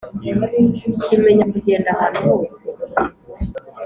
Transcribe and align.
imenya 1.15 1.45
kugenda 1.51 1.89
ahantu 1.95 2.19
hose 2.27 2.61